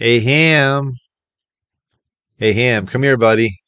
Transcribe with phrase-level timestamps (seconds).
[0.00, 0.94] Hey, Ham.
[2.38, 2.86] Hey, Ham.
[2.86, 3.60] Come here, buddy.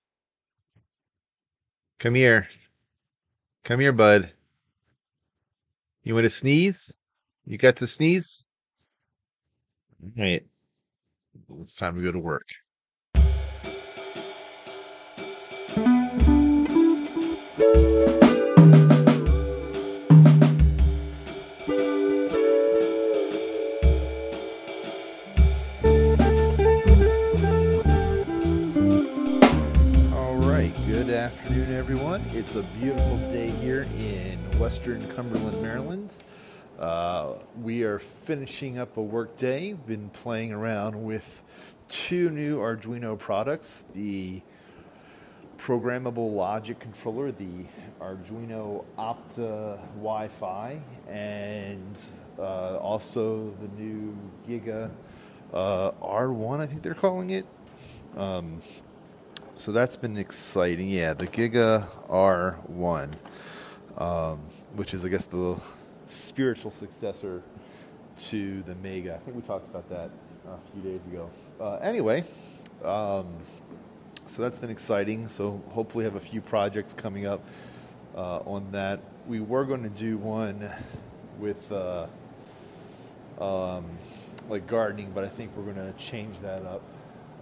[1.98, 2.48] Come here.
[3.64, 4.32] Come here, bud.
[6.04, 6.96] You want to sneeze?
[7.44, 8.46] You got to sneeze?
[10.02, 10.42] All right.
[11.60, 12.48] It's time to go to work.
[32.28, 36.14] It's a beautiful day here in Western Cumberland, Maryland.
[36.78, 39.74] Uh, we are finishing up a work day.
[39.74, 41.42] Been playing around with
[41.88, 44.40] two new Arduino products the
[45.58, 47.66] programmable logic controller, the
[48.00, 51.98] Arduino Opta Wi Fi, and
[52.38, 54.16] uh, also the new
[54.48, 54.90] Giga
[55.52, 57.46] uh, R1, I think they're calling it.
[58.16, 58.60] Um,
[59.54, 60.88] so that's been exciting.
[60.88, 63.12] Yeah, the Giga R1,
[63.98, 64.40] um,
[64.74, 65.58] which is, I guess, the
[66.06, 67.42] spiritual successor
[68.16, 69.14] to the Mega.
[69.14, 70.10] I think we talked about that
[70.46, 71.30] a few days ago.
[71.60, 72.24] Uh, anyway,
[72.84, 73.26] um,
[74.26, 75.28] so that's been exciting.
[75.28, 77.44] So hopefully, have a few projects coming up
[78.16, 79.00] uh, on that.
[79.26, 80.68] We were going to do one
[81.38, 82.06] with uh,
[83.40, 83.84] um,
[84.48, 86.82] like gardening, but I think we're going to change that up.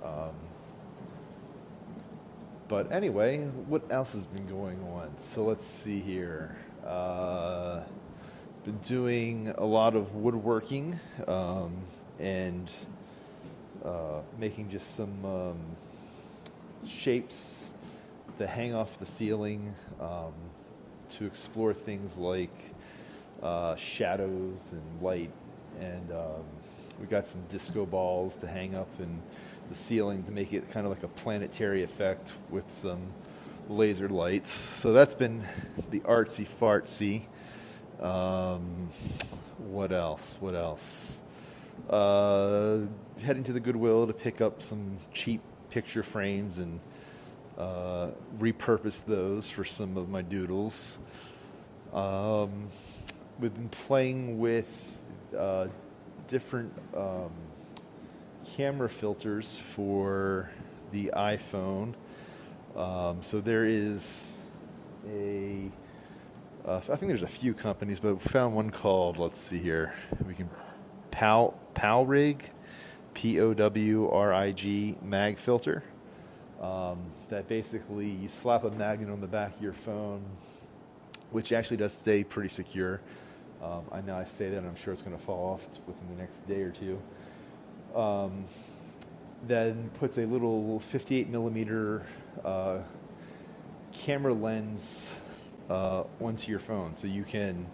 [0.05, 0.49] Um,
[2.70, 5.10] but anyway, what else has been going on?
[5.16, 6.56] So let's see here.
[6.86, 7.80] Uh,
[8.64, 10.96] been doing a lot of woodworking
[11.27, 11.77] um,
[12.20, 12.70] and
[13.84, 15.58] uh, making just some um,
[16.86, 17.74] shapes
[18.38, 20.32] that hang off the ceiling um,
[21.08, 22.56] to explore things like
[23.42, 25.32] uh, shadows and light.
[25.80, 26.44] And um,
[27.00, 29.20] we got some disco balls to hang up in
[29.70, 33.00] the ceiling to make it kind of like a planetary effect with some
[33.68, 34.50] laser lights.
[34.50, 35.42] So that's been
[35.90, 37.22] the artsy fartsy.
[38.05, 38.90] Um,
[39.70, 40.36] what else?
[40.40, 41.22] What else?
[41.89, 42.80] Uh,
[43.22, 45.40] heading to the Goodwill to pick up some cheap
[45.70, 46.80] picture frames and
[47.56, 50.98] uh, repurpose those for some of my doodles.
[51.92, 52.66] Um,
[53.39, 54.98] we've been playing with
[55.36, 55.68] uh,
[56.27, 57.30] different um,
[58.56, 60.50] camera filters for
[60.92, 61.94] the iPhone.
[62.77, 64.38] Um, so there is
[65.08, 65.70] a,
[66.66, 69.94] uh, I think there's a few companies, but we found one called, let's see here,
[70.27, 70.48] we can,
[71.10, 72.42] Pow, Powrig,
[73.14, 75.83] P O W R I G mag filter.
[76.60, 76.98] Um,
[77.30, 80.22] that basically you slap a magnet on the back of your phone,
[81.30, 83.00] which actually does stay pretty secure.
[83.62, 86.08] Um, I know I say that, and I'm sure it's going to fall off within
[86.14, 87.00] the next day or two.
[87.95, 88.45] Um,
[89.46, 92.02] then puts a little 58 millimeter
[92.45, 92.80] uh,
[93.92, 95.14] camera lens
[95.68, 97.67] uh, onto your phone, so you can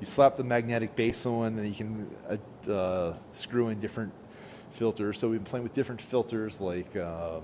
[0.00, 4.12] you slap the magnetic base on, and you can uh, uh, screw in different
[4.72, 5.18] filters.
[5.18, 7.42] So we've been playing with different filters, like um,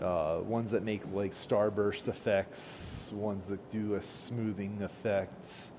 [0.00, 5.70] uh, ones that make like starburst effects, ones that do a smoothing effect,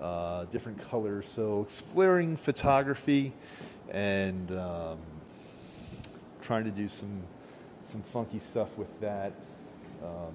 [0.00, 1.28] uh, different colors.
[1.28, 3.32] So exploring photography
[3.90, 4.98] and um,
[6.40, 7.22] trying to do some
[7.82, 9.32] some funky stuff with that.
[10.02, 10.34] Um,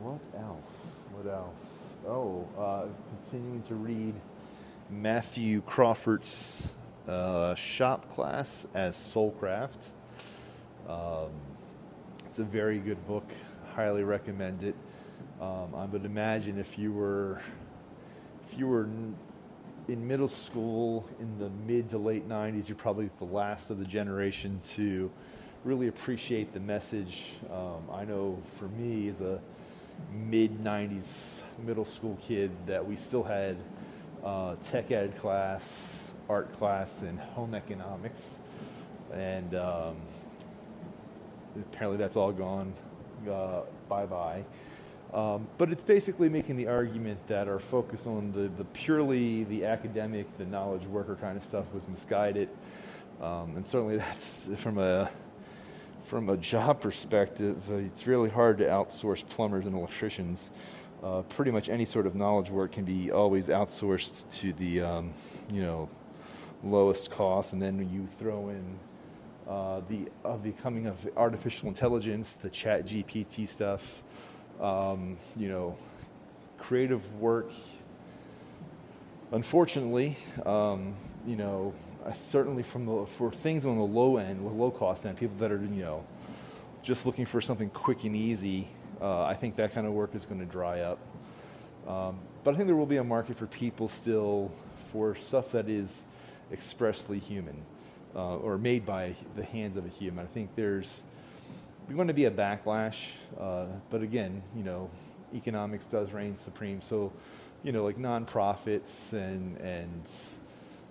[0.00, 0.96] what else?
[1.12, 1.96] What else?
[2.06, 2.86] Oh, uh,
[3.22, 4.14] continuing to read
[4.90, 6.74] Matthew Crawford's
[7.08, 9.92] uh, shop class as Soulcraft.
[10.88, 11.30] Um,
[12.26, 13.30] it's a very good book.
[13.74, 14.74] Highly recommend it.
[15.40, 17.40] Um, I would imagine if you were
[18.46, 18.88] if you were
[19.88, 23.84] in middle school in the mid to late 90s, you're probably the last of the
[23.84, 25.10] generation to
[25.64, 27.32] really appreciate the message.
[27.50, 29.40] Um, I know for me, as a
[30.12, 33.56] mid 90s middle school kid, that we still had
[34.24, 38.40] uh, tech ed class, art class, and home economics.
[39.12, 39.96] And um,
[41.56, 42.74] apparently that's all gone
[43.28, 44.44] uh, bye bye.
[45.16, 49.64] Um, but it's basically making the argument that our focus on the, the purely the
[49.64, 52.50] academic, the knowledge worker kind of stuff was misguided.
[53.22, 55.10] Um, and certainly that's from a
[56.04, 60.50] from a job perspective, uh, it's really hard to outsource plumbers and electricians.
[61.02, 65.14] Uh, pretty much any sort of knowledge work can be always outsourced to the um,
[65.50, 65.88] you know
[66.62, 68.78] lowest cost, and then you throw in
[69.48, 74.02] uh, the uh, the coming of artificial intelligence, the Chat GPT stuff,
[74.60, 75.76] um, you know,
[76.58, 77.50] creative work.
[79.32, 80.94] Unfortunately, um,
[81.26, 81.74] you know,
[82.14, 85.60] certainly from the for things on the low end, low cost end, people that are
[85.60, 86.04] you know
[86.82, 88.68] just looking for something quick and easy,
[89.00, 90.98] uh, I think that kind of work is going to dry up.
[91.86, 94.52] Um, but I think there will be a market for people still
[94.92, 96.04] for stuff that is
[96.52, 97.56] expressly human
[98.14, 100.24] uh, or made by the hands of a human.
[100.24, 101.02] I think there's
[101.94, 103.06] going to be a backlash,
[103.38, 104.90] uh, but again, you know,
[105.34, 106.80] economics does reign supreme.
[106.80, 107.12] So,
[107.62, 110.10] you know, like nonprofits and and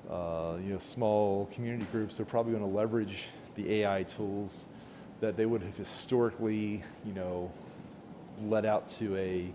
[0.10, 3.26] uh, you know small community groups are probably going to leverage
[3.56, 4.66] the AI tools
[5.22, 7.52] that they would have historically, you know,
[8.44, 9.52] let out to a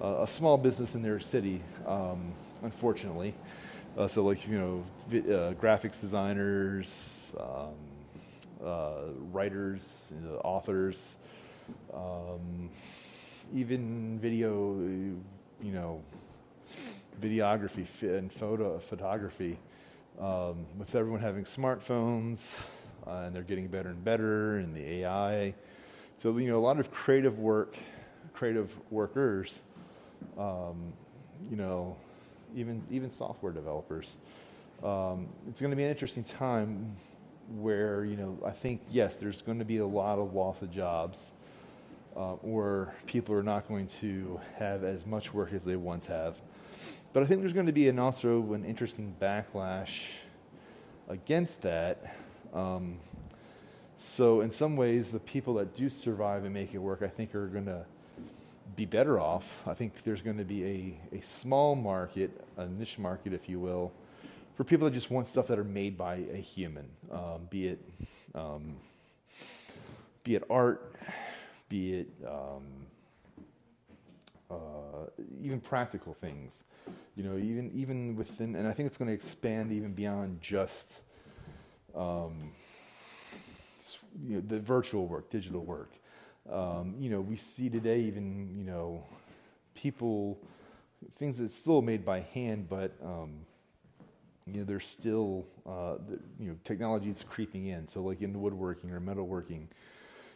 [0.00, 1.60] a small business in their city.
[1.86, 2.32] Um,
[2.62, 3.34] unfortunately,
[3.96, 7.34] uh, so like you know, vi- uh, graphics designers.
[8.68, 10.12] Uh, writers,
[10.44, 11.16] authors,
[11.94, 12.68] um,
[13.54, 14.74] even video,
[15.62, 16.02] you know,
[17.18, 19.58] videography and photo photography.
[20.20, 22.62] Um, with everyone having smartphones
[23.06, 25.54] uh, and they're getting better and better, and the AI,
[26.18, 27.76] so you know a lot of creative work,
[28.34, 29.62] creative workers,
[30.36, 30.92] um,
[31.50, 31.96] you know,
[32.54, 34.16] even even software developers.
[34.82, 36.96] Um, it's going to be an interesting time
[37.56, 40.70] where you know I think yes, there's going to be a lot of loss of
[40.70, 41.32] jobs,
[42.16, 46.36] uh, or people are not going to have as much work as they once have.
[47.12, 50.02] But I think there's going to be an also an interesting backlash
[51.08, 52.14] against that.
[52.52, 52.98] Um,
[53.96, 57.34] so in some ways, the people that do survive and make it work, I think,
[57.34, 57.84] are going to
[58.76, 59.66] be better off.
[59.66, 60.64] I think there's going to be
[61.12, 63.90] a, a small market, a niche market, if you will,
[64.58, 67.78] for people that just want stuff that are made by a human, um, be it
[68.34, 68.74] um,
[70.24, 70.96] be it art,
[71.68, 72.64] be it um,
[74.50, 75.06] uh,
[75.40, 76.64] even practical things.
[77.14, 81.02] You know, even even within, and I think it's going to expand even beyond just
[81.94, 82.50] um,
[84.26, 85.92] you know, the virtual work, digital work.
[86.50, 89.04] Um, you know, we see today even you know
[89.76, 90.36] people
[91.16, 93.42] things that's still made by hand, but um,
[94.52, 95.96] you know, there's still, uh,
[96.38, 97.86] you know, technology is creeping in.
[97.86, 99.66] So like in the woodworking or metalworking,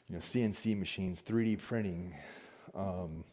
[0.09, 2.15] you know, CNC machines, 3D printing,
[2.75, 3.25] um,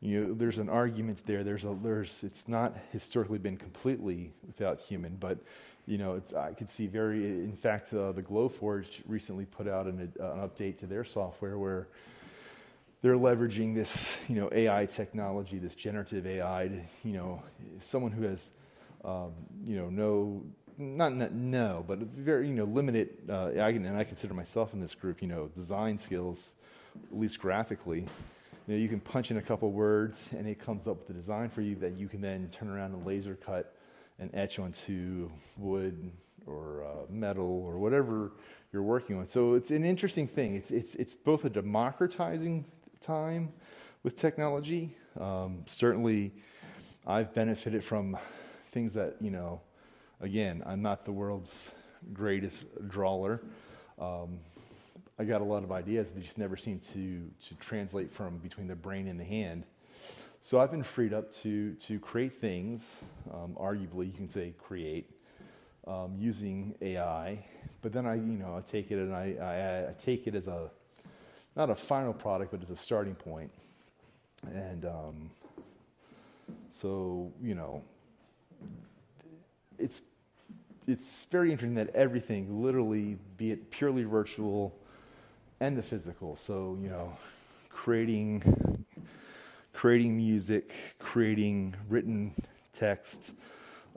[0.00, 1.42] you know, there's an argument there.
[1.42, 5.38] There's a, there's, it's not historically been completely without human, but,
[5.86, 10.12] you know, I could see very, in fact, uh, the Glowforge recently put out an,
[10.20, 11.88] uh, an update to their software where
[13.02, 17.42] they're leveraging this, you know, AI technology, this generative AI, to, you know,
[17.80, 18.52] someone who has
[19.08, 19.32] um,
[19.64, 20.42] you know, no,
[20.76, 23.08] not, not no, but very, you know, limited.
[23.28, 26.54] Uh, I can, and I consider myself in this group, you know, design skills,
[27.10, 28.00] at least graphically.
[28.00, 31.12] You know, you can punch in a couple words, and it comes up with a
[31.14, 33.74] design for you that you can then turn around and laser cut
[34.18, 36.10] and etch onto wood
[36.46, 38.32] or uh, metal or whatever
[38.72, 39.26] you're working on.
[39.26, 40.54] So it's an interesting thing.
[40.54, 42.64] It's it's it's both a democratizing
[43.00, 43.52] time
[44.02, 44.96] with technology.
[45.18, 46.32] Um, certainly,
[47.06, 48.16] I've benefited from
[48.68, 49.60] things that, you know,
[50.20, 51.72] again, I'm not the world's
[52.12, 53.40] greatest drawer.
[53.98, 54.38] Um,
[55.18, 58.68] I got a lot of ideas that just never seem to, to translate from between
[58.68, 59.64] the brain and the hand.
[60.40, 63.00] So I've been freed up to, to create things,
[63.32, 65.10] um, arguably, you can say create,
[65.86, 67.44] um, using AI.
[67.82, 70.46] But then I, you know, I take it and I, I, I, take it as
[70.46, 70.70] a,
[71.56, 73.50] not a final product, but as a starting point.
[74.46, 75.30] And um,
[76.68, 77.82] so, you know,
[79.78, 80.02] it's
[80.86, 84.74] it's very interesting that everything, literally, be it purely virtual
[85.60, 86.36] and the physical.
[86.36, 87.16] So you know,
[87.70, 88.84] creating
[89.72, 92.34] creating music, creating written
[92.72, 93.34] text.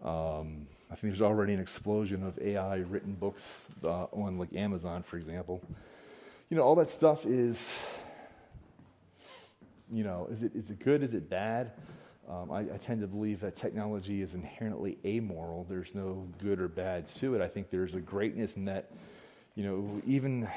[0.03, 5.03] Um, I think there's already an explosion of AI written books uh, on like Amazon,
[5.03, 5.61] for example.
[6.49, 7.81] You know, all that stuff is,
[9.91, 11.01] you know, is it is it good?
[11.01, 11.71] Is it bad?
[12.29, 15.65] Um, I, I, tend to believe that technology is inherently amoral.
[15.67, 17.41] There's no good or bad to it.
[17.41, 18.91] I think there's a greatness in that,
[19.55, 20.47] you know, even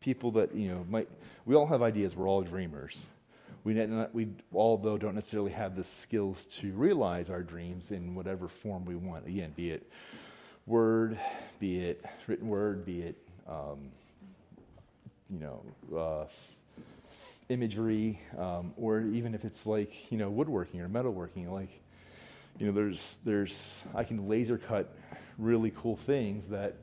[0.00, 1.08] people that, you know, might,
[1.46, 2.16] we all have ideas.
[2.16, 3.06] We're all dreamers.
[3.64, 8.48] We, not, we although don't necessarily have the skills to realize our dreams in whatever
[8.48, 9.26] form we want.
[9.26, 9.90] Again, be it
[10.66, 11.18] word,
[11.58, 13.16] be it written word, be it,
[13.48, 13.90] um,
[15.30, 15.62] you know,
[15.96, 16.26] uh,
[17.48, 21.70] imagery, um, or even if it's like you know woodworking or metalworking, like
[22.58, 24.94] you know there's there's I can laser cut
[25.38, 26.76] really cool things that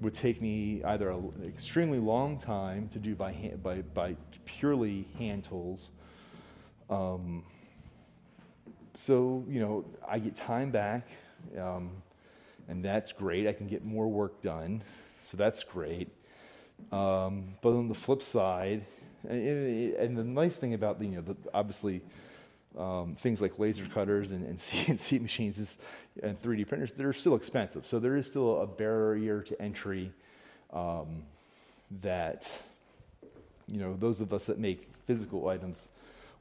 [0.00, 5.06] would take me either an extremely long time to do by hand, by by purely
[5.18, 5.90] hand tools.
[6.90, 7.44] Um,
[8.94, 11.06] so you know I get time back.
[11.58, 11.90] Um,
[12.68, 13.46] and that's great.
[13.46, 14.82] I can get more work done,
[15.20, 16.08] so that's great.
[16.92, 18.86] Um, but on the flip side,
[19.28, 22.02] and, the nice thing about the, you know, the, obviously
[22.78, 25.78] um, things like laser cutters and, and CNC machines is,
[26.22, 27.86] and 3D printers, they're still expensive.
[27.86, 30.12] So there is still a barrier to entry
[30.72, 31.22] um,
[32.02, 32.62] that,
[33.68, 35.88] you know, those of us that make physical items,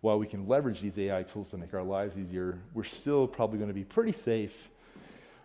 [0.02, 3.58] while we can leverage these AI tools to make our lives easier, we're still probably
[3.58, 4.70] going to be pretty safe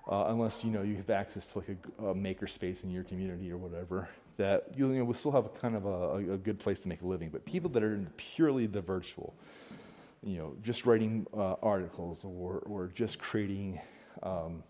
[0.08, 3.04] uh, unless, you know, you have access to like a, a maker space in your
[3.04, 6.60] community or whatever that you know, we'll still have a kind of a, a, good
[6.60, 7.28] place to make a living.
[7.28, 9.34] But people that are in purely the virtual,
[10.22, 13.80] you know, just writing uh, articles or, or just creating,
[14.22, 14.62] um,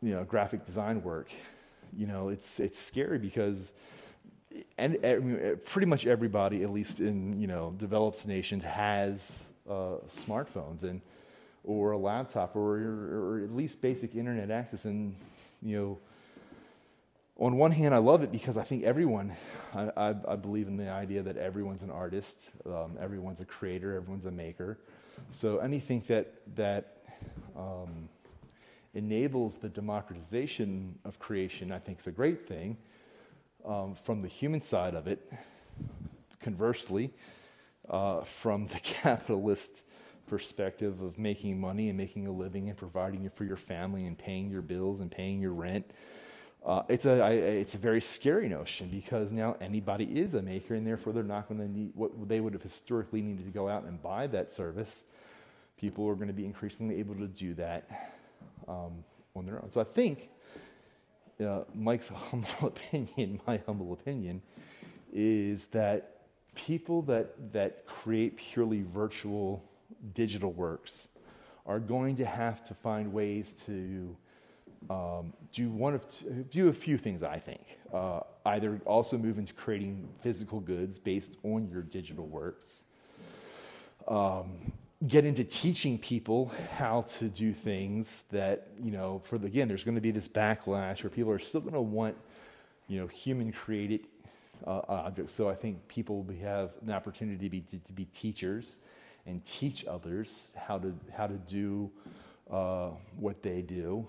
[0.00, 1.30] you know, graphic design work,
[1.92, 3.72] you know, it's, it's scary because
[4.78, 4.98] and
[5.64, 11.00] pretty much everybody, at least in, you know, developed nations, has uh, smartphones and,
[11.64, 14.84] or a laptop or, or at least basic internet access.
[14.84, 15.14] And,
[15.62, 15.98] you know,
[17.38, 19.34] on one hand, I love it because I think everyone,
[19.74, 23.96] I, I, I believe in the idea that everyone's an artist, um, everyone's a creator,
[23.96, 24.78] everyone's a maker.
[25.30, 26.98] So anything that, that
[27.56, 28.08] um,
[28.94, 32.76] enables the democratization of creation, I think is a great thing.
[33.64, 35.30] Um, from the human side of it,
[36.40, 37.10] conversely,
[37.88, 39.84] uh, from the capitalist
[40.30, 44.50] perspective of making money and making a living and providing for your family and paying
[44.50, 45.84] your bills and paying your rent
[46.64, 50.74] uh, it's, a, I, it's a very scary notion because now anybody is a maker
[50.74, 53.68] and therefore they're not going to need what they would have historically needed to go
[53.68, 55.04] out and buy that service.
[55.78, 58.12] People are going to be increasingly able to do that
[58.68, 59.02] um,
[59.34, 59.72] on their own.
[59.72, 60.28] So I think
[61.42, 64.42] uh, Mike's humble opinion, my humble opinion,
[65.12, 66.18] is that
[66.54, 69.64] people that, that create purely virtual
[70.12, 71.08] digital works
[71.66, 74.16] are going to have to find ways to
[74.88, 76.04] um, do one of
[76.50, 77.22] do a few things.
[77.22, 82.84] I think uh, either also move into creating physical goods based on your digital works.
[84.08, 84.72] Um,
[85.06, 89.20] get into teaching people how to do things that you know.
[89.24, 91.80] For the, again, there's going to be this backlash where people are still going to
[91.80, 92.16] want
[92.88, 94.06] you know human created
[94.66, 95.34] uh, objects.
[95.34, 98.78] So I think people will have an opportunity to be to, to be teachers
[99.26, 101.90] and teach others how to how to do
[102.50, 104.08] uh, what they do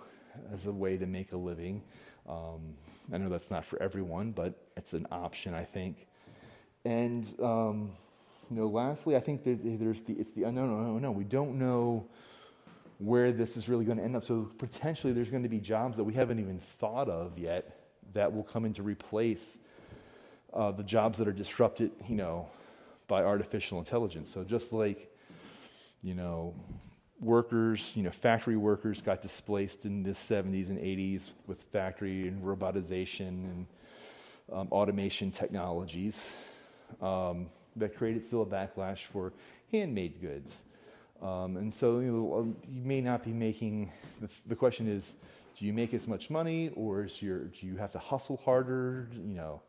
[0.51, 1.84] as a way to make a living.
[2.27, 2.75] Um,
[3.12, 6.08] I know that's not for everyone, but it's an option, I think.
[6.86, 7.91] And um,
[8.50, 10.70] you know, lastly, I think there's the it's the unknown.
[10.70, 12.08] No, no, no, we don't know
[13.00, 14.24] where this is really going to end up.
[14.24, 17.77] So potentially, there's going to be jobs that we haven't even thought of yet
[18.13, 19.60] that will come in to replace
[20.53, 22.48] uh, the jobs that are disrupted, you know,
[23.12, 24.32] by artificial intelligence.
[24.32, 25.13] So just like,
[26.01, 26.56] you know,
[27.20, 32.41] workers, you know, factory workers got displaced in the 70s and 80s with factory and
[32.41, 33.68] robotization and
[34.50, 36.32] um, automation technologies
[37.01, 39.34] um, that created still a backlash for
[39.74, 40.63] handmade goods.
[41.22, 43.91] Um, and so you, know, um, you, may not be making,
[44.22, 45.18] the, the, question is,
[45.60, 49.10] do you make as much money or is your, do you have to hustle harder?
[49.13, 49.62] You know,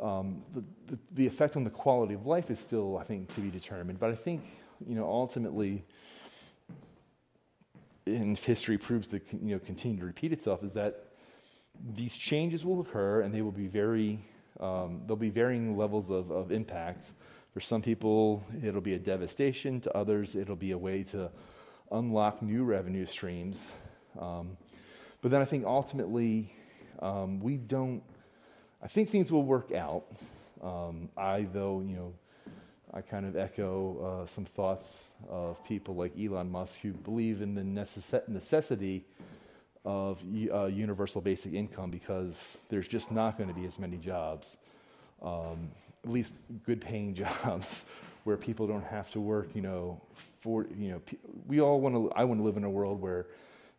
[0.00, 3.40] um, the, the, the effect on the quality of life is still, I think, to
[3.40, 3.98] be determined.
[3.98, 4.42] But I think,
[4.86, 5.84] you know, ultimately,
[8.06, 11.06] and history proves to you know continue to repeat itself is that
[11.94, 14.20] these changes will occur and they will be very
[14.60, 17.10] um, there'll be varying levels of, of impact.
[17.52, 19.80] For some people it'll be a devastation.
[19.80, 21.30] To others it'll be a way to
[21.90, 23.72] unlock new revenue streams.
[24.18, 24.56] Um,
[25.20, 26.52] but then i think ultimately
[27.00, 28.02] um, we don't
[28.82, 30.04] i think things will work out.
[30.62, 32.12] Um, i though you know
[32.96, 37.54] I kind of echo uh, some thoughts of people like Elon Musk who believe in
[37.54, 39.04] the necess- necessity
[39.84, 44.56] of uh, universal basic income because there's just not going to be as many jobs,
[45.20, 45.70] um,
[46.04, 47.14] at least good paying
[47.44, 47.84] jobs,
[48.24, 50.00] where people don't have to work, you know,
[50.40, 51.02] for, you know,
[51.46, 53.26] we all want to, I want to live in a world where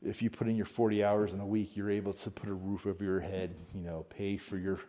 [0.04, 2.54] if you put in your 40 hours in a week, you're able to put a
[2.54, 4.80] roof over your head, you know, pay for your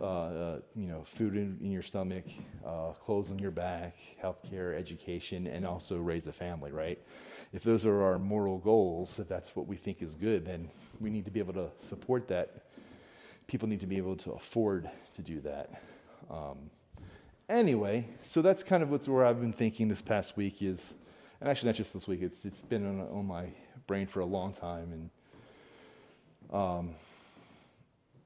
[0.00, 2.24] uh, uh, you know, food in, in your stomach,
[2.66, 6.98] uh, clothes on your back, healthcare, education, and also raise a family, right?
[7.52, 11.10] If those are our moral goals, if that's what we think is good, then we
[11.10, 12.64] need to be able to support that.
[13.46, 15.80] People need to be able to afford to do that.
[16.28, 16.70] Um,
[17.48, 20.94] anyway, so that's kind of what's where I've been thinking this past week is,
[21.40, 22.20] and actually not just this week.
[22.20, 23.46] It's it's been on, on my
[23.86, 25.10] brain for a long time, and
[26.52, 26.94] um,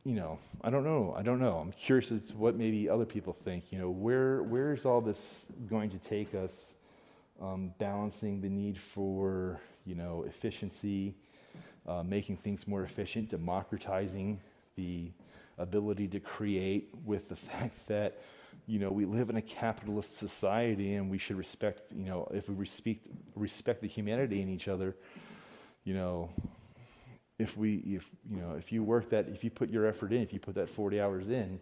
[0.04, 1.14] you know, I don't know.
[1.16, 1.58] I don't know.
[1.58, 3.72] I'm curious as to what maybe other people think.
[3.72, 6.74] You know, where where is all this going to take us?
[7.40, 11.14] Um, balancing the need for you know efficiency,
[11.86, 14.40] uh, making things more efficient, democratizing
[14.76, 15.10] the
[15.58, 18.18] ability to create with the fact that
[18.66, 22.48] you know we live in a capitalist society and we should respect you know if
[22.48, 24.94] we respect respect the humanity in each other
[25.88, 26.28] you know
[27.38, 30.20] if we if you know if you work that if you put your effort in
[30.20, 31.58] if you put that 40 hours in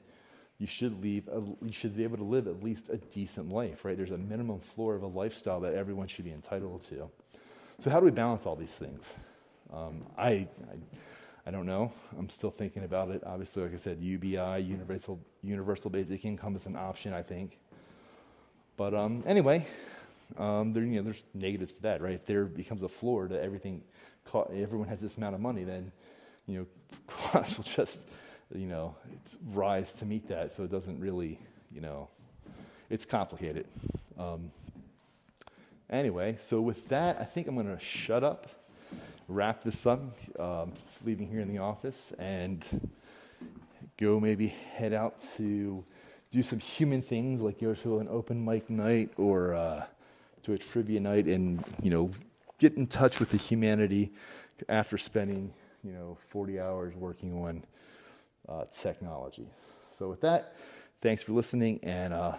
[0.59, 3.85] you should leave a, you should be able to live at least a decent life
[3.85, 7.09] right there's a minimum floor of a lifestyle that everyone should be entitled to
[7.79, 9.15] so how do we balance all these things
[9.73, 10.49] um, I, I
[11.49, 11.93] I don't know.
[12.19, 13.23] I'm still thinking about it.
[13.25, 17.13] Obviously, like I said, UBI, universal universal basic income is an option.
[17.13, 17.61] I think.
[18.77, 19.65] But um, anyway,
[20.39, 22.15] um, there, you know, there's negatives to that, right?
[22.15, 23.83] If there becomes a floor to everything,
[24.35, 25.93] everyone has this amount of money, then
[26.47, 26.67] you know,
[27.07, 28.07] costs will just
[28.55, 28.95] you know
[29.53, 30.53] rise to meet that.
[30.53, 31.39] So it doesn't really,
[31.73, 32.09] you know,
[32.91, 33.67] it's complicated.
[34.19, 34.51] Um,
[35.91, 38.49] anyway, so with that, I think I'm going to shut up
[39.29, 40.01] wrap this up,
[40.39, 40.73] um,
[41.05, 42.91] leaving here in the office, and
[43.97, 45.85] go maybe head out to
[46.31, 49.85] do some human things like go to an open mic night or uh,
[50.47, 52.09] to a trivia night and, you know,
[52.59, 54.13] get in touch with the humanity
[54.69, 57.65] after spending, you know, 40 hours working on
[58.49, 59.51] uh, technology.
[59.93, 60.55] So with that,
[61.03, 62.37] thanks for listening and uh,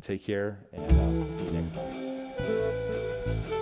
[0.00, 3.59] take care and uh, see you next time.